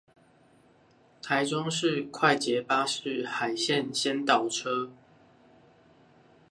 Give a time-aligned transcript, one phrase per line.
[1.21, 4.89] 臺中市快捷巴士海線先導車